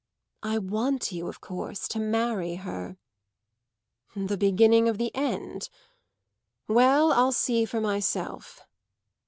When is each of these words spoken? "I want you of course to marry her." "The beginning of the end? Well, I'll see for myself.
"I 0.41 0.57
want 0.57 1.11
you 1.11 1.27
of 1.27 1.41
course 1.41 1.87
to 1.89 1.99
marry 1.99 2.55
her." 2.55 2.97
"The 4.15 4.35
beginning 4.35 4.89
of 4.89 4.97
the 4.97 5.13
end? 5.15 5.69
Well, 6.67 7.13
I'll 7.13 7.31
see 7.31 7.65
for 7.65 7.79
myself. 7.79 8.61